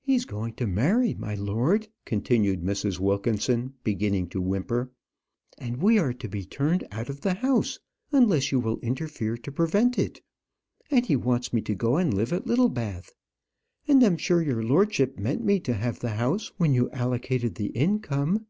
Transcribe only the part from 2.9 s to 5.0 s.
Wilkinson, beginning to whimper;